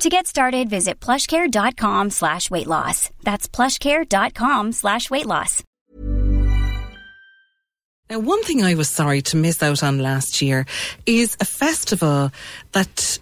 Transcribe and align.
To 0.00 0.08
get 0.08 0.28
started, 0.28 0.70
visit 0.70 1.00
plushcare.com 1.00 2.10
slash 2.10 2.50
weight 2.52 2.68
loss. 2.68 3.10
That's 3.24 3.48
plushcare.com 3.48 4.70
slash 4.72 5.10
weight 5.10 5.26
loss. 5.26 5.64
Now, 8.08 8.20
one 8.20 8.42
thing 8.44 8.62
I 8.62 8.74
was 8.74 8.88
sorry 8.88 9.22
to 9.22 9.36
miss 9.36 9.60
out 9.62 9.82
on 9.82 9.98
last 9.98 10.40
year 10.40 10.66
is 11.04 11.36
a 11.40 11.44
festival 11.44 12.30
that 12.72 13.18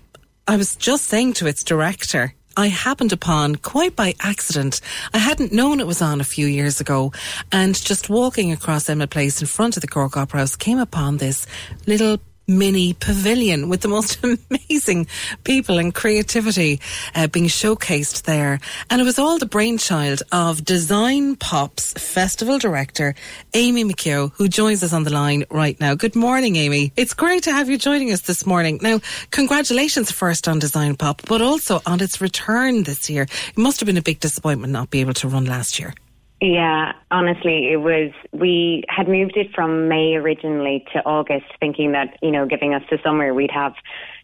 I 0.47 0.56
was 0.56 0.77
just 0.77 1.06
saying 1.06 1.32
to 1.34 1.47
its 1.47 1.64
director, 1.64 2.34
I 2.58 2.69
happened 2.69 3.12
upon 3.12 3.56
quite 3.56 3.97
by 3.97 4.14
accident. 4.20 4.80
I 5.14 5.19
hadn't 5.19 5.52
known 5.52 5.80
it 5.80 5.86
was 5.86 6.02
on 6.02 6.20
a 6.20 6.24
few 6.24 6.47
years 6.47 6.80
ago, 6.80 7.12
and 7.50 7.74
just 7.74 8.10
walking 8.10 8.52
across 8.52 8.88
Emmet 8.88 9.10
Place 9.10 9.41
in 9.41 9.47
front 9.47 9.77
of 9.77 9.80
the 9.80 9.88
Cork 9.88 10.16
Opera 10.16 10.41
House 10.41 10.56
came 10.56 10.78
upon 10.78 11.16
this 11.16 11.47
little 11.86 12.19
mini 12.47 12.94
pavilion 12.94 13.69
with 13.69 13.80
the 13.80 13.89
most 13.89 14.22
amazing 14.50 15.06
people 15.44 15.78
and 15.78 15.94
creativity 15.94 16.80
uh, 17.14 17.27
being 17.27 17.47
showcased 17.47 18.22
there. 18.22 18.61
And 18.91 19.00
it 19.00 19.05
was 19.05 19.19
all 19.19 19.38
the 19.38 19.47
brainchild 19.47 20.22
of 20.33 20.64
Design 20.64 21.36
Pop's 21.36 21.92
festival 21.94 22.58
director, 22.58 23.14
Amy 23.55 23.84
McKeogh, 23.84 24.33
who 24.34 24.48
joins 24.48 24.83
us 24.83 24.92
on 24.92 25.05
the 25.05 25.12
line 25.12 25.44
right 25.50 25.78
now. 25.80 25.94
Good 25.94 26.16
morning, 26.16 26.56
Amy. 26.56 26.92
It's 26.97 27.14
great 27.14 27.44
to 27.44 27.53
have 27.53 27.69
you 27.69 27.78
joining 27.78 28.12
us 28.12 28.22
this 28.22 28.47
morning. 28.47 28.78
Now, 28.83 29.00
congratulations 29.31 30.10
first 30.10 30.48
on 30.48 30.58
Design 30.58 30.97
Pop, 30.97 31.22
but 31.27 31.42
also 31.42 31.81
on 31.86 32.00
its 32.00 32.20
return 32.20 32.84
this 32.84 33.10
year. 33.10 33.22
It 33.22 33.58
must 33.58 33.81
have 33.81 33.86
been 33.86 33.97
a 33.97 34.03
big 34.03 34.20
disappointment 34.20 34.72
not 34.72 34.91
be 34.91 35.00
able 35.00 35.14
to 35.14 35.28
run 35.28 35.47
last 35.47 35.78
year. 35.78 35.94
Yeah, 36.40 36.92
honestly, 37.10 37.72
it 37.72 37.78
was. 37.78 38.12
We 38.32 38.84
had 38.88 39.08
moved 39.08 39.36
it 39.36 39.54
from 39.54 39.88
May 39.88 40.16
originally 40.16 40.84
to 40.92 40.98
August, 41.04 41.46
thinking 41.60 41.92
that, 41.92 42.18
you 42.20 42.30
know, 42.30 42.46
giving 42.46 42.74
us 42.74 42.82
the 42.90 42.98
summer, 43.02 43.32
we'd 43.32 43.50
have 43.50 43.72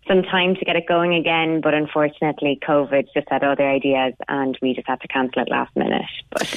some 0.06 0.22
time 0.22 0.54
to 0.56 0.64
get 0.64 0.76
it 0.76 0.86
going 0.86 1.14
again. 1.14 1.62
But 1.62 1.72
unfortunately, 1.72 2.58
COVID 2.62 3.08
just 3.14 3.28
had 3.30 3.42
other 3.42 3.66
ideas 3.68 4.12
and 4.28 4.58
we 4.60 4.74
just 4.74 4.88
had 4.88 5.00
to 5.00 5.08
cancel 5.08 5.42
it 5.42 5.48
last 5.50 5.74
minute. 5.74 6.02
But. 6.30 6.48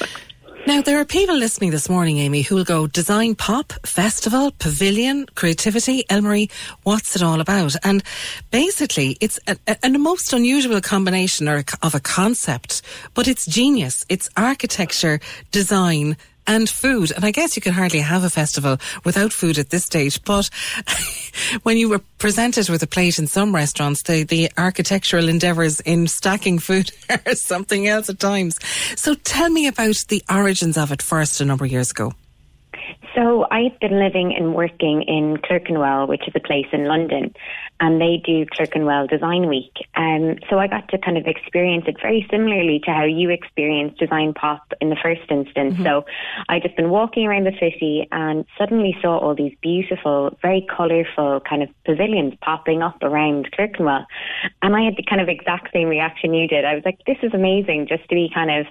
Now, 0.66 0.82
there 0.82 0.98
are 0.98 1.04
people 1.04 1.36
listening 1.36 1.70
this 1.70 1.88
morning, 1.88 2.18
Amy, 2.18 2.42
who 2.42 2.56
will 2.56 2.64
go 2.64 2.88
design 2.88 3.36
pop, 3.36 3.72
festival, 3.86 4.50
pavilion, 4.50 5.26
creativity, 5.36 6.02
Elmarie, 6.10 6.50
what's 6.82 7.14
it 7.14 7.22
all 7.22 7.40
about? 7.40 7.76
And 7.84 8.02
basically, 8.50 9.16
it's 9.20 9.38
a, 9.46 9.56
a, 9.68 9.76
a 9.84 9.90
most 9.90 10.32
unusual 10.32 10.80
combination 10.80 11.48
or, 11.48 11.62
of 11.84 11.94
a 11.94 12.00
concept, 12.00 12.82
but 13.14 13.28
it's 13.28 13.46
genius. 13.46 14.04
It's 14.08 14.28
architecture, 14.36 15.20
design, 15.52 16.16
and 16.46 16.68
food. 16.68 17.12
And 17.12 17.24
I 17.24 17.30
guess 17.30 17.56
you 17.56 17.62
could 17.62 17.72
hardly 17.72 18.00
have 18.00 18.24
a 18.24 18.30
festival 18.30 18.78
without 19.04 19.32
food 19.32 19.58
at 19.58 19.70
this 19.70 19.84
stage. 19.84 20.22
But 20.24 20.50
when 21.62 21.76
you 21.76 21.88
were 21.88 22.00
presented 22.18 22.68
with 22.68 22.82
a 22.82 22.86
plate 22.86 23.18
in 23.18 23.26
some 23.26 23.54
restaurants, 23.54 24.02
the, 24.02 24.24
the 24.24 24.50
architectural 24.56 25.28
endeavours 25.28 25.80
in 25.80 26.08
stacking 26.08 26.58
food 26.58 26.90
are 27.26 27.34
something 27.34 27.86
else 27.86 28.08
at 28.08 28.18
times. 28.18 28.58
So 28.96 29.14
tell 29.14 29.50
me 29.50 29.66
about 29.66 30.04
the 30.08 30.22
origins 30.30 30.76
of 30.76 30.92
it 30.92 31.02
first 31.02 31.40
a 31.40 31.44
number 31.44 31.64
of 31.64 31.72
years 31.72 31.90
ago. 31.90 32.12
So 33.16 33.46
I've 33.50 33.78
been 33.80 33.98
living 33.98 34.34
and 34.36 34.54
working 34.54 35.00
in 35.00 35.38
Clerkenwell, 35.38 36.06
which 36.06 36.28
is 36.28 36.34
a 36.36 36.40
place 36.40 36.66
in 36.70 36.84
London, 36.84 37.34
and 37.80 37.98
they 37.98 38.20
do 38.22 38.44
Clerkenwell 38.44 39.06
Design 39.06 39.48
Week. 39.48 39.72
Um, 39.94 40.36
so 40.50 40.58
I 40.58 40.66
got 40.66 40.88
to 40.90 40.98
kind 40.98 41.16
of 41.16 41.26
experience 41.26 41.84
it 41.86 41.96
very 42.00 42.26
similarly 42.30 42.78
to 42.84 42.90
how 42.90 43.04
you 43.04 43.30
experienced 43.30 43.98
Design 43.98 44.34
Pop 44.34 44.70
in 44.82 44.90
the 44.90 44.96
first 45.02 45.22
instance. 45.30 45.74
Mm-hmm. 45.74 45.84
So 45.84 46.04
I 46.50 46.60
just 46.60 46.76
been 46.76 46.90
walking 46.90 47.26
around 47.26 47.44
the 47.44 47.56
city 47.58 48.06
and 48.12 48.44
suddenly 48.58 48.94
saw 49.00 49.16
all 49.16 49.34
these 49.34 49.56
beautiful, 49.62 50.36
very 50.42 50.66
colourful 50.76 51.40
kind 51.48 51.62
of 51.62 51.70
pavilions 51.86 52.34
popping 52.42 52.82
up 52.82 53.02
around 53.02 53.50
Clerkenwell, 53.52 54.04
and 54.60 54.76
I 54.76 54.82
had 54.82 54.96
the 54.96 55.02
kind 55.02 55.22
of 55.22 55.30
exact 55.30 55.72
same 55.72 55.88
reaction 55.88 56.34
you 56.34 56.46
did. 56.46 56.66
I 56.66 56.74
was 56.74 56.84
like, 56.84 56.98
"This 57.06 57.18
is 57.22 57.32
amazing!" 57.32 57.86
Just 57.88 58.02
to 58.10 58.14
be 58.14 58.30
kind 58.32 58.50
of 58.50 58.66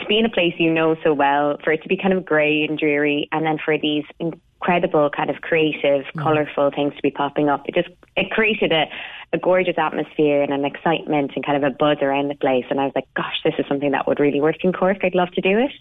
to 0.00 0.06
be 0.06 0.18
in 0.18 0.24
a 0.24 0.30
place 0.30 0.54
you 0.58 0.72
know 0.72 0.96
so 1.02 1.14
well, 1.14 1.58
for 1.62 1.72
it 1.72 1.82
to 1.82 1.88
be 1.88 1.96
kind 1.96 2.12
of 2.12 2.24
grey 2.24 2.64
and 2.68 2.78
dreary, 2.78 3.28
and 3.32 3.44
then 3.44 3.58
for 3.62 3.78
these 3.78 4.04
incredible 4.18 5.10
kind 5.10 5.30
of 5.30 5.40
creative, 5.40 6.04
mm. 6.04 6.22
colourful 6.22 6.70
things 6.74 6.94
to 6.94 7.02
be 7.02 7.10
popping 7.10 7.48
up, 7.48 7.68
it 7.68 7.74
just 7.74 7.88
it 8.16 8.30
created 8.30 8.72
a, 8.72 8.84
a 9.32 9.38
gorgeous 9.38 9.78
atmosphere 9.78 10.42
and 10.42 10.52
an 10.52 10.64
excitement 10.64 11.32
and 11.34 11.44
kind 11.44 11.62
of 11.62 11.72
a 11.72 11.74
buzz 11.74 11.98
around 12.02 12.28
the 12.28 12.34
place. 12.34 12.64
And 12.70 12.80
I 12.80 12.84
was 12.84 12.92
like, 12.94 13.08
gosh, 13.14 13.40
this 13.44 13.54
is 13.58 13.64
something 13.68 13.92
that 13.92 14.06
would 14.06 14.20
really 14.20 14.40
work 14.40 14.64
in 14.64 14.72
Cork. 14.72 14.98
I'd 15.02 15.14
love 15.14 15.30
to 15.32 15.40
do 15.40 15.58
it. 15.58 15.72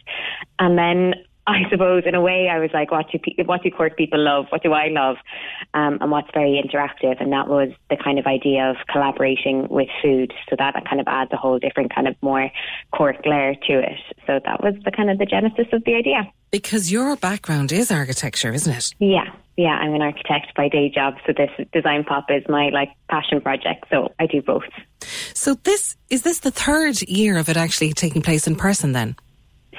And 0.59 0.77
then 0.77 1.15
I 1.49 1.69
suppose 1.69 2.03
in 2.05 2.15
a 2.15 2.21
way 2.21 2.49
I 2.51 2.59
was 2.59 2.69
like, 2.73 2.91
what 2.91 3.05
do 3.11 3.19
what 3.45 3.63
do 3.63 3.71
Cork 3.71 3.97
people 3.97 4.23
love? 4.23 4.45
What 4.49 4.63
do 4.63 4.73
I 4.73 4.87
love? 4.89 5.17
Um, 5.73 5.97
and 6.01 6.11
what's 6.11 6.29
very 6.33 6.61
interactive, 6.61 7.21
and 7.21 7.31
that 7.33 7.47
was 7.47 7.69
the 7.89 7.97
kind 7.97 8.19
of 8.19 8.25
idea 8.25 8.69
of 8.69 8.77
collaborating 8.91 9.67
with 9.69 9.87
food. 10.01 10.33
So 10.49 10.55
that 10.57 10.73
kind 10.87 11.01
of 11.01 11.07
adds 11.07 11.31
a 11.33 11.37
whole 11.37 11.59
different 11.59 11.93
kind 11.93 12.07
of 12.07 12.15
more 12.21 12.49
Cork 12.95 13.17
layer 13.25 13.55
to 13.55 13.79
it. 13.79 13.99
So 14.27 14.39
that 14.45 14.61
was 14.61 14.75
the 14.85 14.91
kind 14.91 15.09
of 15.09 15.17
the 15.17 15.25
genesis 15.25 15.67
of 15.73 15.83
the 15.85 15.95
idea. 15.95 16.31
Because 16.51 16.91
your 16.91 17.15
background 17.15 17.71
is 17.71 17.91
architecture, 17.91 18.53
isn't 18.53 18.73
it? 18.73 18.93
Yeah, 18.99 19.25
yeah. 19.55 19.77
I'm 19.77 19.93
an 19.93 20.01
architect 20.01 20.55
by 20.55 20.67
day 20.67 20.89
job, 20.93 21.15
so 21.25 21.33
this 21.33 21.51
design 21.73 22.03
pop 22.03 22.25
is 22.29 22.43
my 22.49 22.69
like 22.69 22.89
passion 23.09 23.41
project. 23.41 23.85
So 23.91 24.13
I 24.19 24.25
do 24.25 24.41
both. 24.41 24.63
So 25.33 25.55
this 25.55 25.95
is 26.09 26.23
this 26.23 26.39
the 26.39 26.51
third 26.51 27.01
year 27.03 27.37
of 27.37 27.49
it 27.49 27.57
actually 27.57 27.93
taking 27.93 28.21
place 28.21 28.47
in 28.47 28.55
person 28.55 28.93
then? 28.93 29.15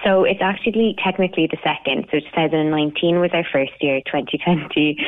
So 0.04 0.24
it's 0.24 0.40
actually 0.40 0.96
technically 1.02 1.46
the 1.46 1.58
second. 1.62 2.06
So 2.10 2.20
2019 2.20 3.20
was 3.20 3.30
our 3.32 3.44
first 3.52 3.72
year. 3.80 4.00
2020 4.06 4.98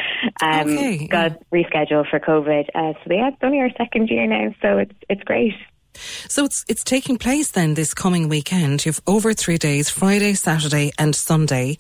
um, 0.43 0.71
okay, 0.71 1.07
got 1.07 1.33
yeah. 1.53 1.63
rescheduled 1.63 2.11
for 2.11 2.21
COVID. 2.21 2.69
Uh, 2.75 2.93
so 3.05 3.13
yeah, 3.13 3.29
it's 3.29 3.39
only 3.43 3.61
our 3.61 3.71
second 3.77 4.09
year 4.09 4.27
now. 4.27 4.55
So 4.61 4.79
it's 4.79 4.95
it's 5.09 5.23
great. 5.25 5.55
So 6.29 6.45
it's 6.45 6.65
it's 6.69 6.85
taking 6.85 7.19
place 7.19 7.51
then 7.51 7.75
this 7.75 7.95
coming 7.95 8.29
weekend. 8.29 8.85
You've 8.85 9.01
over 9.07 9.33
three 9.35 9.59
days: 9.59 9.91
Friday, 9.91 10.35
Saturday, 10.35 10.93
and 10.99 11.15
Sunday. 11.15 11.79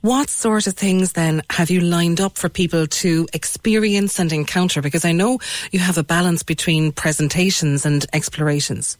What 0.00 0.30
sort 0.30 0.66
of 0.66 0.74
things 0.74 1.12
then 1.12 1.42
have 1.50 1.70
you 1.70 1.80
lined 1.80 2.20
up 2.20 2.36
for 2.36 2.48
people 2.48 2.88
to 2.88 3.28
experience 3.32 4.18
and 4.18 4.32
encounter? 4.32 4.82
Because 4.82 5.04
I 5.04 5.12
know 5.12 5.38
you 5.70 5.78
have 5.78 5.96
a 5.96 6.02
balance 6.02 6.42
between 6.42 6.90
presentations 6.90 7.86
and 7.86 8.04
explorations. 8.12 8.98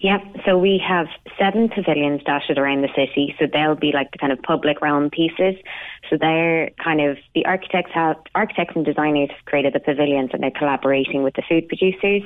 Yep. 0.00 0.20
So 0.46 0.56
we 0.56 0.82
have 0.86 1.08
seven 1.38 1.68
pavilions 1.68 2.22
dotted 2.24 2.56
around 2.56 2.80
the 2.80 2.88
city. 2.96 3.36
So 3.38 3.46
they'll 3.52 3.74
be 3.74 3.92
like 3.92 4.10
the 4.12 4.18
kind 4.18 4.32
of 4.32 4.40
public 4.40 4.80
realm 4.80 5.10
pieces. 5.10 5.56
So 6.08 6.16
they're 6.18 6.70
kind 6.82 7.02
of 7.02 7.18
the 7.34 7.44
architects 7.44 7.92
have 7.92 8.16
architects 8.34 8.74
and 8.74 8.84
designers 8.84 9.28
have 9.30 9.44
created 9.44 9.74
the 9.74 9.80
pavilions 9.80 10.30
and 10.32 10.42
they're 10.42 10.50
collaborating 10.52 11.22
with 11.22 11.34
the 11.34 11.42
food 11.46 11.68
producers. 11.68 12.22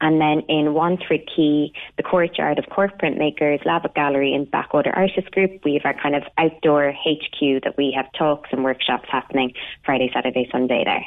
And 0.00 0.18
then 0.18 0.40
in 0.48 0.72
Wandesford 0.72 1.28
Quay, 1.28 1.72
the 1.98 2.02
courtyard 2.02 2.58
of 2.58 2.64
Cork 2.70 2.98
Printmakers, 2.98 3.62
Lavit 3.64 3.94
Gallery 3.94 4.34
and 4.34 4.50
Backwater 4.50 4.90
Artists 4.90 5.28
Group, 5.28 5.62
we 5.62 5.74
have 5.74 5.84
our 5.84 6.00
kind 6.00 6.16
of 6.16 6.22
outdoor 6.38 6.92
HQ 6.92 7.64
that 7.64 7.74
we 7.76 7.92
have 7.94 8.10
talks 8.14 8.48
and 8.50 8.64
workshops 8.64 9.08
happening 9.12 9.52
Friday, 9.84 10.10
Saturday, 10.14 10.48
Sunday 10.50 10.84
there. 10.86 11.04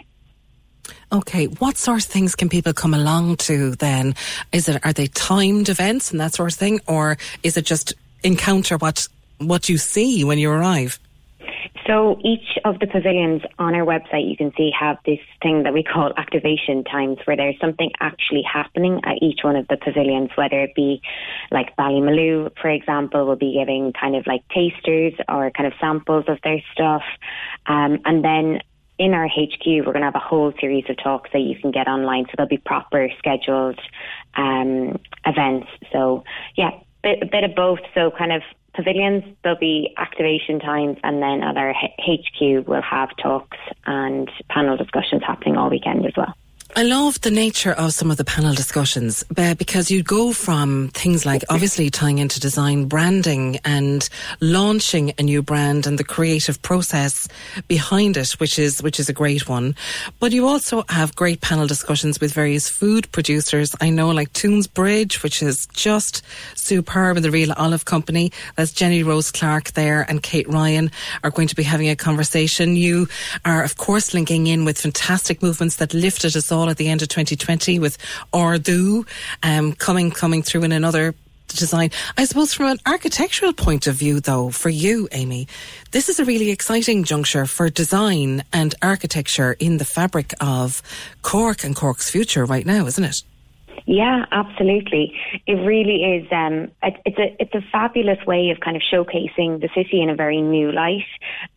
Okay, 1.13 1.45
what 1.45 1.77
sort 1.77 1.99
of 1.99 2.05
things 2.05 2.33
can 2.33 2.49
people 2.49 2.73
come 2.73 2.95
along 2.95 3.37
to 3.37 3.75
then? 3.75 4.15
Is 4.51 4.67
it 4.67 4.83
are 4.83 4.93
they 4.93 5.05
timed 5.05 5.69
events 5.69 6.09
and 6.09 6.19
that 6.19 6.33
sort 6.33 6.51
of 6.51 6.57
thing, 6.57 6.79
or 6.87 7.19
is 7.43 7.55
it 7.55 7.65
just 7.65 7.93
encounter 8.23 8.77
what 8.77 9.07
what 9.37 9.69
you 9.69 9.77
see 9.77 10.23
when 10.23 10.39
you 10.39 10.49
arrive? 10.49 10.97
So 11.85 12.17
each 12.23 12.57
of 12.65 12.79
the 12.79 12.87
pavilions 12.87 13.43
on 13.59 13.75
our 13.75 13.85
website, 13.85 14.27
you 14.27 14.37
can 14.37 14.53
see 14.57 14.71
have 14.79 14.97
this 15.05 15.19
thing 15.43 15.63
that 15.63 15.73
we 15.73 15.83
call 15.83 16.13
activation 16.17 16.83
times, 16.83 17.19
where 17.25 17.37
there's 17.37 17.59
something 17.59 17.91
actually 17.99 18.41
happening 18.41 19.01
at 19.03 19.21
each 19.21 19.41
one 19.43 19.55
of 19.55 19.67
the 19.67 19.77
pavilions, 19.77 20.31
whether 20.35 20.61
it 20.61 20.73
be 20.73 21.01
like 21.51 21.75
Ballymaloe, 21.75 22.51
for 22.59 22.69
example, 22.69 23.27
will 23.27 23.35
be 23.35 23.53
giving 23.53 23.93
kind 23.93 24.15
of 24.15 24.25
like 24.25 24.47
tasters 24.47 25.13
or 25.29 25.51
kind 25.51 25.67
of 25.67 25.73
samples 25.79 26.25
of 26.27 26.39
their 26.43 26.63
stuff. 26.71 27.03
Um, 27.67 27.99
and 28.05 28.23
then 28.23 28.61
in 28.97 29.13
our 29.13 29.27
HQ, 29.27 29.65
we're 29.65 29.83
going 29.83 30.01
to 30.01 30.03
have 30.03 30.15
a 30.15 30.19
whole 30.19 30.53
series 30.59 30.85
of 30.89 30.97
talks 30.97 31.29
that 31.33 31.39
you 31.39 31.59
can 31.59 31.71
get 31.71 31.87
online. 31.87 32.25
So 32.25 32.31
there'll 32.37 32.49
be 32.49 32.57
proper 32.57 33.09
scheduled 33.17 33.79
um, 34.35 34.99
events. 35.25 35.67
So 35.91 36.23
yeah, 36.55 36.71
bit, 37.01 37.19
a 37.21 37.25
bit 37.25 37.43
of 37.43 37.55
both. 37.55 37.79
So 37.93 38.11
kind 38.11 38.31
of 38.31 38.41
pavilions, 38.73 39.23
there'll 39.43 39.57
be 39.57 39.93
activation 39.97 40.59
times, 40.59 40.97
and 41.03 41.21
then 41.21 41.43
at 41.43 41.57
our 41.57 41.73
HQ, 41.73 42.67
we'll 42.67 42.81
have 42.81 43.09
talks 43.21 43.57
and 43.85 44.29
panel 44.49 44.77
discussions 44.77 45.21
happening 45.25 45.57
all 45.57 45.69
weekend 45.69 46.05
as 46.05 46.13
well. 46.17 46.33
I 46.75 46.81
love 46.81 47.21
the 47.21 47.29
nature 47.29 47.71
of 47.71 47.93
some 47.93 48.09
of 48.09 48.17
the 48.17 48.25
panel 48.25 48.55
discussions 48.55 49.23
uh, 49.37 49.53
because 49.53 49.91
you 49.91 50.01
go 50.01 50.33
from 50.33 50.89
things 50.89 51.23
like 51.23 51.43
obviously 51.47 51.91
tying 51.91 52.17
into 52.17 52.39
design, 52.39 52.85
branding, 52.85 53.59
and 53.63 54.09
launching 54.41 55.13
a 55.19 55.21
new 55.21 55.43
brand 55.43 55.85
and 55.85 55.99
the 55.99 56.03
creative 56.03 56.59
process 56.63 57.27
behind 57.67 58.17
it, 58.17 58.31
which 58.39 58.57
is 58.57 58.81
which 58.81 58.99
is 58.99 59.07
a 59.07 59.13
great 59.13 59.47
one. 59.47 59.75
But 60.19 60.31
you 60.31 60.47
also 60.47 60.83
have 60.89 61.15
great 61.15 61.41
panel 61.41 61.67
discussions 61.67 62.19
with 62.19 62.33
various 62.33 62.67
food 62.69 63.11
producers. 63.11 63.75
I 63.79 63.91
know, 63.91 64.09
like 64.09 64.33
Toons 64.33 64.65
Bridge, 64.65 65.21
which 65.21 65.43
is 65.43 65.67
just 65.73 66.23
superb, 66.55 67.17
and 67.17 67.23
the 67.23 67.29
Real 67.29 67.53
Olive 67.53 67.85
Company. 67.85 68.31
That's 68.55 68.71
Jenny 68.71 69.03
Rose 69.03 69.29
Clark 69.29 69.73
there, 69.73 70.07
and 70.09 70.23
Kate 70.23 70.49
Ryan 70.49 70.89
are 71.23 71.29
going 71.29 71.49
to 71.49 71.55
be 71.55 71.63
having 71.63 71.89
a 71.89 71.95
conversation. 71.95 72.75
You 72.75 73.07
are, 73.45 73.63
of 73.63 73.77
course, 73.77 74.15
linking 74.15 74.47
in 74.47 74.65
with 74.65 74.79
fantastic 74.79 75.43
movements 75.43 75.75
that 75.75 75.93
lifted 75.93 76.35
us 76.35 76.51
all 76.51 76.62
at 76.69 76.77
the 76.77 76.89
end 76.89 77.01
of 77.01 77.07
2020 77.09 77.79
with 77.79 77.97
Ardú 78.33 79.07
um, 79.43 79.73
coming 79.73 80.11
coming 80.11 80.41
through 80.41 80.63
in 80.63 80.71
another 80.71 81.15
design. 81.47 81.91
I 82.17 82.25
suppose 82.25 82.53
from 82.53 82.67
an 82.67 82.77
architectural 82.85 83.53
point 83.53 83.87
of 83.87 83.95
view, 83.95 84.19
though, 84.19 84.49
for 84.49 84.69
you, 84.69 85.07
Amy, 85.11 85.47
this 85.91 86.09
is 86.09 86.19
a 86.19 86.25
really 86.25 86.49
exciting 86.49 87.03
juncture 87.03 87.45
for 87.45 87.69
design 87.69 88.43
and 88.51 88.75
architecture 88.81 89.55
in 89.59 89.77
the 89.77 89.85
fabric 89.85 90.33
of 90.41 90.81
Cork 91.21 91.63
and 91.63 91.75
Cork's 91.75 92.09
future 92.09 92.45
right 92.45 92.65
now, 92.65 92.85
isn't 92.85 93.03
it? 93.03 93.23
Yeah, 93.85 94.25
absolutely. 94.31 95.13
It 95.45 95.55
really 95.55 96.03
is. 96.03 96.31
Um, 96.31 96.71
it, 96.81 96.95
it's 97.05 97.17
a 97.17 97.35
it's 97.41 97.53
a 97.53 97.61
fabulous 97.69 98.25
way 98.25 98.49
of 98.49 98.61
kind 98.61 98.77
of 98.77 98.81
showcasing 98.81 99.59
the 99.59 99.69
city 99.75 100.01
in 100.01 100.09
a 100.09 100.15
very 100.15 100.41
new 100.41 100.71
light, 100.71 101.03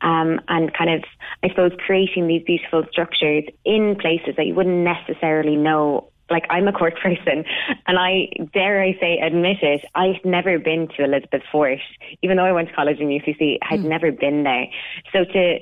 um, 0.00 0.40
and 0.48 0.72
kind 0.74 0.90
of 0.90 1.04
I 1.46 1.48
suppose 1.50 1.70
creating 1.78 2.26
these 2.26 2.42
beautiful 2.42 2.84
structures 2.90 3.44
in 3.64 3.96
places 4.00 4.34
that 4.36 4.46
you 4.46 4.54
wouldn't 4.54 4.84
necessarily 4.84 5.54
know 5.54 6.10
like 6.28 6.44
I'm 6.50 6.66
a 6.66 6.72
Cork 6.72 6.98
person, 7.02 7.44
and 7.86 7.98
I 7.98 8.28
dare 8.52 8.82
I 8.82 8.98
say 8.98 9.18
admit 9.18 9.58
it, 9.62 9.84
I've 9.94 10.24
never 10.24 10.58
been 10.58 10.88
to 10.96 11.04
Elizabeth 11.04 11.42
Fort, 11.52 11.78
even 12.22 12.36
though 12.36 12.44
I 12.44 12.50
went 12.50 12.68
to 12.68 12.74
college 12.74 12.98
in 12.98 13.06
UCC, 13.06 13.58
I 13.62 13.66
had 13.66 13.80
mm. 13.80 13.84
never 13.84 14.10
been 14.10 14.42
there. 14.42 14.66
So 15.12 15.24
to 15.24 15.58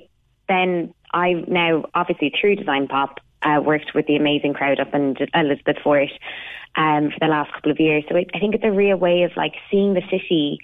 then 0.48 0.94
I've 1.12 1.48
now 1.48 1.84
obviously 1.94 2.32
through 2.40 2.56
Design 2.56 2.88
Pop 2.88 3.20
uh, 3.44 3.60
worked 3.60 3.94
with 3.94 4.06
the 4.06 4.16
amazing 4.16 4.54
crowd 4.54 4.80
up 4.80 4.94
in 4.94 5.16
Elizabeth 5.34 5.76
Fort 5.82 6.10
um, 6.76 7.10
for 7.10 7.18
the 7.20 7.26
last 7.26 7.52
couple 7.52 7.70
of 7.70 7.78
years. 7.78 8.04
So 8.08 8.16
I 8.16 8.38
think 8.38 8.54
it's 8.54 8.64
a 8.64 8.72
real 8.72 8.96
way 8.96 9.22
of 9.22 9.32
like 9.36 9.54
seeing 9.70 9.94
the 9.94 10.02
city 10.10 10.58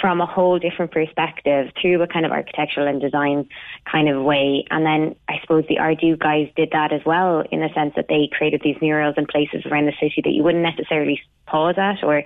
from 0.00 0.20
a 0.20 0.26
whole 0.26 0.58
different 0.58 0.92
perspective 0.92 1.72
through 1.80 2.00
a 2.02 2.06
kind 2.06 2.24
of 2.24 2.32
architectural 2.32 2.86
and 2.86 3.00
design 3.00 3.48
kind 3.90 4.08
of 4.08 4.22
way. 4.22 4.64
And 4.70 4.86
then 4.86 5.16
I 5.28 5.40
suppose 5.40 5.64
the 5.68 5.76
Ardu 5.76 6.18
guys 6.18 6.48
did 6.56 6.70
that 6.72 6.92
as 6.92 7.00
well 7.04 7.42
in 7.50 7.60
the 7.60 7.70
sense 7.74 7.94
that 7.96 8.06
they 8.08 8.28
created 8.30 8.60
these 8.62 8.76
murals 8.80 9.14
in 9.16 9.26
places 9.26 9.64
around 9.66 9.86
the 9.86 9.94
city 10.00 10.20
that 10.22 10.30
you 10.30 10.42
wouldn't 10.42 10.62
necessarily 10.62 11.20
pause 11.46 11.76
at 11.78 12.02
or 12.02 12.22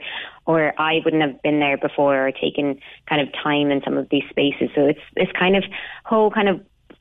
or 0.47 0.75
I 0.79 1.01
wouldn't 1.05 1.23
have 1.23 1.43
been 1.43 1.61
there 1.61 1.77
before 1.77 2.27
or 2.27 2.33
taken 2.33 2.81
kind 3.09 3.21
of 3.21 3.33
time 3.33 3.71
in 3.71 3.83
some 3.85 3.97
of 3.97 4.09
these 4.11 4.25
spaces. 4.31 4.71
So 4.75 4.87
it's 4.87 5.01
this 5.15 5.29
kind 5.39 5.55
of 5.57 5.65
whole 6.05 6.31
kind 6.31 6.49
of 6.49 6.61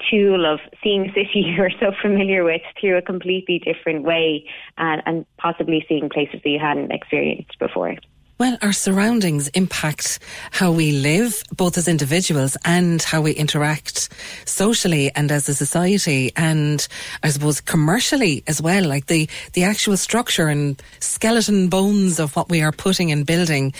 tool 0.10 0.46
of 0.46 0.60
seeing 0.84 1.10
a 1.10 1.14
city 1.14 1.30
you're 1.58 1.72
so 1.80 1.92
familiar 2.02 2.44
with 2.44 2.62
through 2.80 2.98
a 2.98 3.02
completely 3.02 3.60
different 3.60 4.04
way 4.04 4.46
and, 4.78 5.02
and 5.06 5.26
possibly 5.38 5.86
seeing 5.88 6.10
places 6.10 6.42
that 6.44 6.50
you 6.50 6.60
hadn't 6.60 6.92
experienced 6.92 7.58
before. 7.60 7.96
Well, 8.40 8.58
our 8.62 8.72
surroundings 8.72 9.50
impact 9.50 10.20
how 10.52 10.72
we 10.72 10.94
live, 10.94 11.44
both 11.58 11.78
as 11.78 11.90
individuals 11.90 12.56
and 12.64 13.02
how 13.02 13.20
we 13.20 13.34
interact 13.34 14.08
socially 14.46 15.12
and 15.14 15.30
as 15.30 15.50
a 15.50 15.54
society, 15.54 16.32
and 16.38 16.88
I 17.22 17.32
suppose 17.32 17.60
commercially 17.60 18.46
as 18.48 18.62
well. 18.62 18.86
Like 18.88 19.08
the 19.08 19.30
the 19.52 19.66
actual 19.66 19.98
structure 19.98 20.48
and 20.48 20.82
skeleton 21.02 21.68
bones 21.68 22.18
of 22.18 22.34
what 22.38 22.50
we 22.50 22.62
are 22.62 22.72
putting 22.72 23.12
and 23.12 23.26
building 23.26 23.74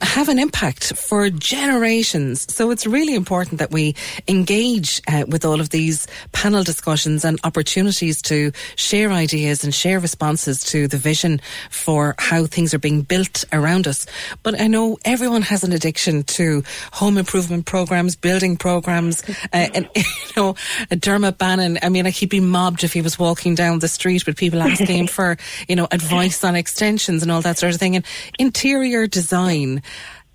have 0.00 0.28
an 0.28 0.38
impact 0.38 0.96
for 0.96 1.28
generations. 1.30 2.52
So 2.54 2.70
it's 2.70 2.86
really 2.86 3.14
important 3.14 3.58
that 3.58 3.72
we 3.72 3.94
engage 4.28 5.02
uh, 5.08 5.24
with 5.26 5.44
all 5.44 5.60
of 5.60 5.70
these 5.70 6.06
panel 6.32 6.62
discussions 6.62 7.24
and 7.24 7.38
opportunities 7.44 8.22
to 8.22 8.52
share 8.76 9.10
ideas 9.10 9.64
and 9.64 9.74
share 9.74 9.98
responses 9.98 10.62
to 10.64 10.86
the 10.86 10.96
vision 10.96 11.40
for 11.70 12.14
how 12.18 12.46
things 12.46 12.72
are 12.74 12.78
being 12.78 13.02
built 13.02 13.44
around 13.52 13.86
us. 13.88 14.06
But 14.42 14.60
I 14.60 14.68
know 14.68 14.98
everyone 15.04 15.42
has 15.42 15.64
an 15.64 15.72
addiction 15.72 16.22
to 16.24 16.62
home 16.92 17.18
improvement 17.18 17.66
programs, 17.66 18.14
building 18.14 18.56
programs, 18.56 19.22
uh, 19.52 19.68
and 19.74 19.88
you 19.96 20.02
know, 20.36 20.54
Dermot 20.90 21.38
Bannon. 21.38 21.78
I 21.82 21.88
mean, 21.88 22.04
like 22.04 22.14
he'd 22.14 22.30
be 22.30 22.40
mobbed 22.40 22.84
if 22.84 22.92
he 22.92 23.02
was 23.02 23.18
walking 23.18 23.54
down 23.54 23.80
the 23.80 23.88
street 23.88 24.26
with 24.26 24.36
people 24.36 24.62
asking 24.62 24.86
him 24.96 25.06
for 25.08 25.36
you 25.66 25.74
know 25.74 25.88
advice 25.90 26.44
on 26.44 26.54
extensions 26.54 27.22
and 27.22 27.32
all 27.32 27.42
that 27.42 27.58
sort 27.58 27.74
of 27.74 27.80
thing. 27.80 27.96
And 27.96 28.04
interior 28.38 29.06
design 29.06 29.82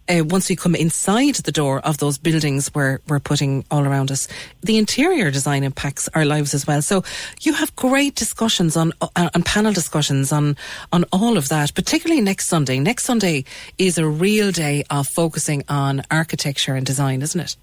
uh, 0.09 0.23
once 0.25 0.49
we 0.49 0.55
come 0.55 0.75
inside 0.75 1.35
the 1.35 1.51
door 1.51 1.79
of 1.79 1.97
those 1.97 2.17
buildings 2.17 2.73
we're, 2.73 2.99
we're 3.07 3.19
putting 3.19 3.63
all 3.71 3.85
around 3.85 4.11
us, 4.11 4.27
the 4.61 4.77
interior 4.77 5.31
design 5.31 5.63
impacts 5.63 6.09
our 6.13 6.25
lives 6.25 6.53
as 6.53 6.67
well. 6.67 6.81
So 6.81 7.03
you 7.41 7.53
have 7.53 7.75
great 7.75 8.15
discussions 8.15 8.75
on, 8.75 8.91
uh, 9.01 9.29
on 9.33 9.43
panel 9.43 9.71
discussions 9.71 10.31
on, 10.31 10.57
on 10.91 11.05
all 11.11 11.37
of 11.37 11.49
that, 11.49 11.73
particularly 11.73 12.21
next 12.21 12.47
Sunday. 12.47 12.79
Next 12.79 13.05
Sunday 13.05 13.45
is 13.77 13.97
a 13.97 14.07
real 14.07 14.51
day 14.51 14.83
of 14.89 15.07
focusing 15.07 15.63
on 15.69 16.03
architecture 16.11 16.75
and 16.75 16.85
design, 16.85 17.21
isn't 17.21 17.39
it? 17.39 17.55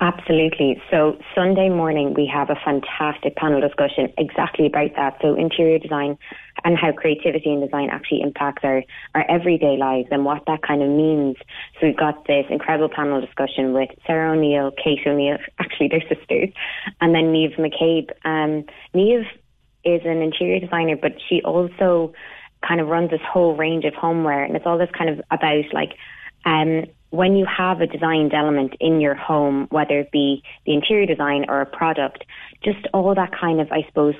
Absolutely. 0.00 0.80
So 0.92 1.18
Sunday 1.34 1.68
morning 1.70 2.14
we 2.14 2.24
have 2.32 2.50
a 2.50 2.54
fantastic 2.64 3.34
panel 3.34 3.60
discussion 3.60 4.12
exactly 4.16 4.66
about 4.66 4.94
that. 4.94 5.18
So 5.20 5.34
interior 5.34 5.80
design 5.80 6.16
and 6.64 6.78
how 6.78 6.92
creativity 6.92 7.50
and 7.50 7.60
design 7.60 7.90
actually 7.90 8.20
impacts 8.20 8.62
our, 8.62 8.84
our 9.16 9.28
everyday 9.28 9.76
lives 9.76 10.06
and 10.12 10.24
what 10.24 10.44
that 10.46 10.62
kind 10.62 10.82
of 10.82 10.88
means. 10.88 11.36
So 11.80 11.88
we've 11.88 11.96
got 11.96 12.28
this 12.28 12.46
incredible 12.48 12.88
panel 12.94 13.20
discussion 13.20 13.72
with 13.72 13.90
Sarah 14.06 14.36
O'Neill, 14.36 14.70
Kate 14.70 15.00
O'Neill, 15.04 15.38
actually 15.58 15.88
they're 15.88 16.08
sisters, 16.08 16.50
and 17.00 17.12
then 17.12 17.32
Neve 17.32 17.56
McCabe. 17.58 18.10
Um, 18.24 18.66
Neve 18.94 19.26
is 19.84 20.02
an 20.04 20.22
interior 20.22 20.60
designer, 20.60 20.94
but 20.94 21.14
she 21.28 21.42
also 21.42 22.12
kind 22.64 22.80
of 22.80 22.86
runs 22.86 23.10
this 23.10 23.20
whole 23.28 23.56
range 23.56 23.84
of 23.84 23.94
homeware 23.94 24.44
and 24.44 24.54
it's 24.54 24.66
all 24.66 24.78
this 24.78 24.90
kind 24.96 25.10
of 25.10 25.20
about 25.32 25.64
like 25.72 25.94
um, 26.44 26.84
when 27.10 27.36
you 27.36 27.46
have 27.46 27.80
a 27.80 27.86
designed 27.86 28.34
element 28.34 28.74
in 28.80 29.00
your 29.00 29.14
home, 29.14 29.66
whether 29.70 30.00
it 30.00 30.10
be 30.10 30.42
the 30.66 30.74
interior 30.74 31.06
design 31.06 31.46
or 31.48 31.60
a 31.60 31.66
product, 31.66 32.24
just 32.62 32.86
all 32.92 33.14
that 33.14 33.32
kind 33.32 33.60
of, 33.60 33.70
I 33.72 33.84
suppose, 33.88 34.14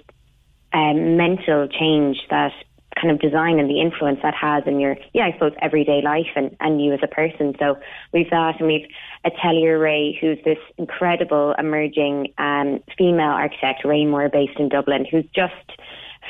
um, 0.72 1.16
mental 1.16 1.68
change 1.68 2.18
that 2.30 2.52
kind 3.00 3.10
of 3.10 3.20
design 3.20 3.58
and 3.58 3.70
the 3.70 3.80
influence 3.80 4.18
that 4.22 4.34
has 4.34 4.64
in 4.66 4.80
your, 4.80 4.96
yeah, 5.12 5.26
I 5.26 5.32
suppose, 5.32 5.52
everyday 5.62 6.02
life 6.02 6.26
and, 6.34 6.56
and 6.60 6.82
you 6.82 6.92
as 6.92 7.00
a 7.02 7.06
person. 7.06 7.54
So 7.58 7.78
we've 8.12 8.30
that, 8.30 8.58
and 8.58 8.66
we've 8.66 8.86
Atelier 9.24 9.78
Ray, 9.78 10.18
who's 10.20 10.38
this 10.44 10.58
incredible 10.78 11.54
emerging 11.58 12.32
um, 12.38 12.80
female 12.96 13.30
architect, 13.30 13.84
Ray 13.84 14.04
Moore, 14.04 14.28
based 14.28 14.58
in 14.58 14.68
Dublin, 14.68 15.06
who's 15.10 15.26
just 15.34 15.54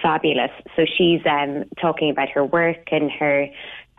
fabulous. 0.02 0.50
So 0.76 0.84
she's 0.84 1.20
um, 1.26 1.64
talking 1.80 2.10
about 2.10 2.28
her 2.30 2.44
work 2.44 2.88
and 2.92 3.10
her 3.10 3.48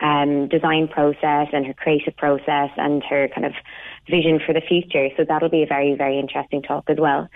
um, 0.00 0.48
design 0.48 0.88
process 0.88 1.48
and 1.52 1.66
her 1.66 1.74
creative 1.74 2.16
process 2.16 2.70
and 2.76 3.02
her 3.04 3.28
kind 3.28 3.46
of 3.46 3.52
vision 4.08 4.40
for 4.44 4.52
the 4.52 4.60
future. 4.60 5.08
So 5.16 5.24
that'll 5.26 5.48
be 5.48 5.62
a 5.62 5.66
very, 5.66 5.94
very 5.94 6.18
interesting 6.18 6.62
talk 6.62 6.84
as 6.88 6.98
well. 6.98 7.28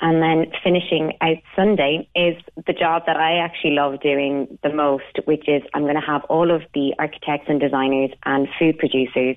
And 0.00 0.22
then 0.22 0.50
finishing 0.64 1.12
out 1.20 1.36
Sunday 1.54 2.08
is 2.14 2.36
the 2.66 2.72
job 2.72 3.04
that 3.06 3.16
I 3.16 3.38
actually 3.38 3.72
love 3.72 4.00
doing 4.00 4.58
the 4.62 4.72
most, 4.72 5.18
which 5.24 5.48
is 5.48 5.62
I'm 5.74 5.82
going 5.82 5.94
to 5.94 6.00
have 6.00 6.24
all 6.24 6.50
of 6.50 6.62
the 6.74 6.94
architects 6.98 7.46
and 7.48 7.60
designers 7.60 8.10
and 8.24 8.48
food 8.58 8.78
producers 8.78 9.36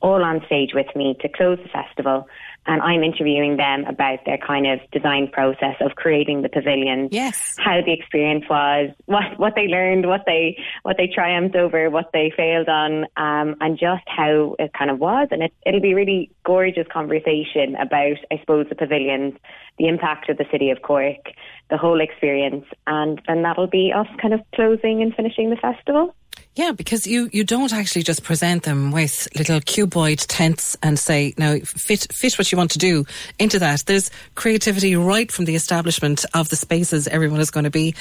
all 0.00 0.22
on 0.24 0.44
stage 0.46 0.70
with 0.74 0.94
me 0.96 1.16
to 1.20 1.28
close 1.28 1.58
the 1.62 1.68
festival 1.68 2.28
and 2.66 2.80
I'm 2.80 3.02
interviewing 3.02 3.56
them 3.56 3.84
about 3.84 4.24
their 4.24 4.38
kind 4.38 4.66
of 4.66 4.78
design 4.90 5.28
process 5.28 5.76
of 5.80 5.96
creating 5.96 6.42
the 6.42 6.48
pavilion. 6.48 7.08
Yes. 7.10 7.56
How 7.58 7.80
the 7.84 7.92
experience 7.92 8.44
was, 8.48 8.90
what 9.06 9.38
what 9.38 9.54
they 9.56 9.66
learned, 9.66 10.06
what 10.06 10.22
they 10.26 10.58
what 10.82 10.96
they 10.96 11.08
triumphed 11.08 11.56
over, 11.56 11.90
what 11.90 12.10
they 12.12 12.32
failed 12.36 12.68
on, 12.68 13.04
um, 13.16 13.56
and 13.60 13.78
just 13.78 14.04
how 14.06 14.54
it 14.58 14.72
kind 14.72 14.90
of 14.90 14.98
was. 15.00 15.28
And 15.30 15.42
it, 15.42 15.52
it'll 15.66 15.80
be 15.80 15.92
a 15.92 15.96
really 15.96 16.30
gorgeous 16.44 16.86
conversation 16.92 17.74
about, 17.76 18.16
I 18.30 18.38
suppose, 18.40 18.66
the 18.68 18.74
pavilions, 18.76 19.34
the 19.78 19.88
impact 19.88 20.28
of 20.28 20.38
the 20.38 20.46
city 20.50 20.70
of 20.70 20.82
Cork, 20.82 21.32
the 21.70 21.76
whole 21.76 22.00
experience, 22.00 22.66
and 22.86 23.20
then 23.26 23.42
that'll 23.42 23.66
be 23.66 23.92
us 23.94 24.06
kind 24.20 24.34
of 24.34 24.40
closing 24.54 25.02
and 25.02 25.14
finishing 25.14 25.50
the 25.50 25.56
festival. 25.56 26.14
Yeah, 26.54 26.72
because 26.72 27.06
you, 27.06 27.30
you 27.32 27.44
don't 27.44 27.72
actually 27.72 28.02
just 28.02 28.24
present 28.24 28.64
them 28.64 28.90
with 28.92 29.26
little 29.38 29.58
cuboid 29.60 30.22
tents 30.28 30.76
and 30.82 30.98
say, 30.98 31.32
now 31.38 31.56
fit, 31.60 32.06
fit 32.12 32.36
what 32.36 32.52
you 32.52 32.58
want 32.58 32.72
to 32.72 32.78
do 32.78 33.06
into 33.38 33.58
that. 33.58 33.84
There's 33.86 34.10
creativity 34.34 34.94
right 34.94 35.32
from 35.32 35.46
the 35.46 35.54
establishment 35.54 36.26
of 36.34 36.50
the 36.50 36.56
spaces 36.56 37.08
everyone 37.08 37.40
is 37.40 37.50
going 37.50 37.64
to 37.64 37.70
be 37.70 37.94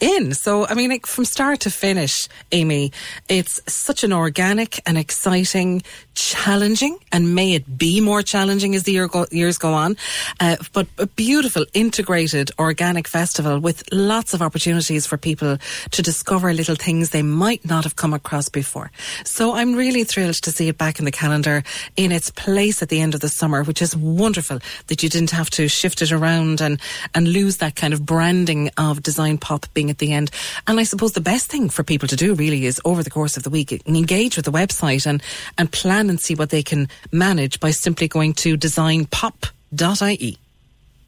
in. 0.00 0.32
So, 0.32 0.66
I 0.66 0.72
mean, 0.72 0.88
like, 0.88 1.04
from 1.04 1.26
start 1.26 1.60
to 1.60 1.70
finish, 1.70 2.28
Amy, 2.50 2.92
it's 3.28 3.60
such 3.70 4.04
an 4.04 4.14
organic 4.14 4.80
and 4.88 4.96
exciting, 4.96 5.82
challenging, 6.14 6.96
and 7.12 7.34
may 7.34 7.52
it 7.52 7.76
be 7.76 8.00
more 8.00 8.22
challenging 8.22 8.74
as 8.74 8.84
the 8.84 8.92
year 8.92 9.08
go, 9.08 9.26
years 9.30 9.58
go 9.58 9.74
on, 9.74 9.98
uh, 10.40 10.56
but 10.72 10.86
a 10.96 11.06
beautiful, 11.06 11.66
integrated, 11.74 12.52
organic 12.58 13.06
festival 13.06 13.60
with 13.60 13.84
lots 13.92 14.32
of 14.32 14.40
opportunities 14.40 15.06
for 15.06 15.18
people 15.18 15.58
to 15.90 16.00
discover 16.00 16.54
little 16.54 16.74
things 16.74 17.10
they 17.10 17.20
might 17.20 17.66
not 17.66 17.84
have 17.84 17.97
come 17.98 18.14
across 18.14 18.48
before. 18.48 18.90
So 19.24 19.54
I'm 19.54 19.74
really 19.74 20.04
thrilled 20.04 20.36
to 20.36 20.50
see 20.50 20.68
it 20.68 20.78
back 20.78 20.98
in 20.98 21.04
the 21.04 21.10
calendar 21.10 21.62
in 21.96 22.12
its 22.12 22.30
place 22.30 22.80
at 22.80 22.88
the 22.88 23.00
end 23.00 23.14
of 23.14 23.20
the 23.20 23.28
summer, 23.28 23.62
which 23.62 23.82
is 23.82 23.94
wonderful 23.94 24.60
that 24.86 25.02
you 25.02 25.10
didn't 25.10 25.32
have 25.32 25.50
to 25.50 25.68
shift 25.68 26.00
it 26.00 26.12
around 26.12 26.62
and, 26.62 26.80
and 27.14 27.28
lose 27.28 27.58
that 27.58 27.76
kind 27.76 27.92
of 27.92 28.06
branding 28.06 28.70
of 28.78 29.02
design 29.02 29.36
pop 29.36 29.66
being 29.74 29.90
at 29.90 29.98
the 29.98 30.12
end. 30.12 30.30
And 30.66 30.80
I 30.80 30.84
suppose 30.84 31.12
the 31.12 31.20
best 31.20 31.50
thing 31.50 31.68
for 31.68 31.82
people 31.82 32.08
to 32.08 32.16
do 32.16 32.34
really 32.34 32.64
is 32.64 32.80
over 32.84 33.02
the 33.02 33.10
course 33.10 33.36
of 33.36 33.42
the 33.42 33.50
week 33.50 33.68
engage 33.86 34.36
with 34.36 34.44
the 34.44 34.52
website 34.52 35.06
and, 35.06 35.22
and 35.58 35.70
plan 35.70 36.08
and 36.08 36.20
see 36.20 36.34
what 36.34 36.50
they 36.50 36.62
can 36.62 36.88
manage 37.12 37.60
by 37.60 37.70
simply 37.70 38.08
going 38.08 38.32
to 38.34 38.56
designpop.ie. 38.56 40.38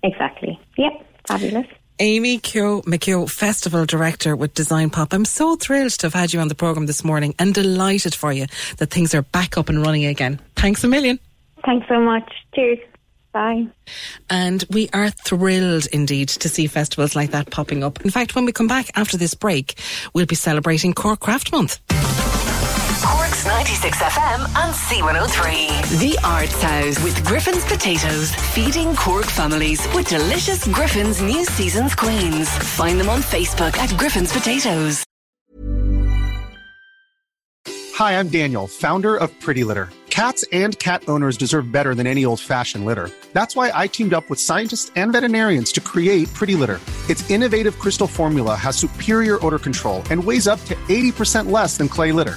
Exactly. 0.02 0.60
Yep. 0.76 1.06
Fabulous. 1.26 1.66
Amy 2.00 2.38
Keogh 2.38 2.80
McKeogh, 2.82 3.30
Festival 3.30 3.84
Director 3.84 4.34
with 4.34 4.54
Design 4.54 4.88
Pop. 4.88 5.12
I'm 5.12 5.26
so 5.26 5.54
thrilled 5.54 5.90
to 5.92 6.06
have 6.06 6.14
had 6.14 6.32
you 6.32 6.40
on 6.40 6.48
the 6.48 6.54
programme 6.54 6.86
this 6.86 7.04
morning 7.04 7.34
and 7.38 7.52
delighted 7.52 8.14
for 8.14 8.32
you 8.32 8.46
that 8.78 8.90
things 8.90 9.14
are 9.14 9.20
back 9.20 9.58
up 9.58 9.68
and 9.68 9.84
running 9.84 10.06
again. 10.06 10.40
Thanks 10.56 10.82
a 10.82 10.88
million. 10.88 11.18
Thanks 11.62 11.86
so 11.88 12.00
much. 12.00 12.32
Cheers. 12.54 12.78
Bye. 13.32 13.66
And 14.30 14.64
we 14.70 14.88
are 14.94 15.10
thrilled 15.10 15.86
indeed 15.92 16.30
to 16.30 16.48
see 16.48 16.66
festivals 16.68 17.14
like 17.14 17.32
that 17.32 17.50
popping 17.50 17.84
up. 17.84 18.00
In 18.00 18.10
fact, 18.10 18.34
when 18.34 18.46
we 18.46 18.52
come 18.52 18.66
back 18.66 18.90
after 18.96 19.18
this 19.18 19.34
break, 19.34 19.78
we'll 20.14 20.24
be 20.24 20.34
celebrating 20.34 20.94
Cork 20.94 21.20
Craft 21.20 21.52
Month. 21.52 21.80
Cork's 23.40 23.56
96 23.58 23.98
FM 23.98 24.40
and 24.40 24.74
C103. 24.74 25.98
The 25.98 26.18
Arts 26.24 26.62
House 26.62 27.02
with 27.02 27.24
Griffin's 27.24 27.64
Potatoes, 27.64 28.34
feeding 28.54 28.94
Cork 28.94 29.24
families 29.24 29.80
with 29.94 30.08
delicious 30.08 30.66
Griffin's 30.68 31.22
new 31.22 31.44
season's 31.44 31.94
queens. 31.94 32.48
Find 32.76 33.00
them 33.00 33.08
on 33.08 33.20
Facebook 33.20 33.76
at 33.78 33.96
Griffin's 33.98 34.32
Potatoes. 34.32 35.04
Hi, 37.94 38.18
I'm 38.18 38.28
Daniel, 38.28 38.66
founder 38.66 39.16
of 39.16 39.28
Pretty 39.40 39.64
Litter. 39.64 39.88
Cats 40.10 40.44
and 40.52 40.78
cat 40.78 41.02
owners 41.08 41.36
deserve 41.36 41.72
better 41.72 41.94
than 41.94 42.06
any 42.06 42.24
old 42.24 42.40
fashioned 42.40 42.84
litter. 42.84 43.10
That's 43.32 43.56
why 43.56 43.70
I 43.74 43.86
teamed 43.86 44.12
up 44.12 44.28
with 44.28 44.40
scientists 44.40 44.90
and 44.96 45.12
veterinarians 45.12 45.72
to 45.72 45.80
create 45.80 46.32
Pretty 46.34 46.56
Litter. 46.56 46.80
Its 47.08 47.28
innovative 47.30 47.78
crystal 47.78 48.06
formula 48.06 48.54
has 48.54 48.76
superior 48.76 49.44
odor 49.44 49.58
control 49.58 50.02
and 50.10 50.22
weighs 50.22 50.46
up 50.46 50.62
to 50.66 50.74
80% 50.88 51.50
less 51.50 51.76
than 51.78 51.88
clay 51.88 52.12
litter. 52.12 52.36